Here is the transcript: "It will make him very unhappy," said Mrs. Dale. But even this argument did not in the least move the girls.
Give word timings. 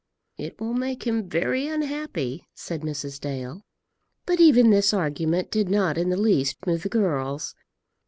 "It 0.39 0.59
will 0.59 0.73
make 0.73 1.05
him 1.05 1.29
very 1.29 1.67
unhappy," 1.67 2.47
said 2.55 2.81
Mrs. 2.81 3.19
Dale. 3.21 3.61
But 4.25 4.39
even 4.39 4.71
this 4.71 4.95
argument 4.95 5.51
did 5.51 5.69
not 5.69 5.95
in 5.95 6.09
the 6.09 6.17
least 6.17 6.65
move 6.65 6.81
the 6.81 6.89
girls. 6.89 7.53